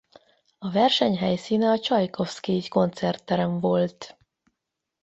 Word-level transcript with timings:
A 0.57 0.69
verseny 0.71 1.17
helyszíne 1.17 1.69
a 1.71 1.79
Csajkovszkij 1.79 2.67
Koncertterem 2.67 3.59
volt. 3.59 4.17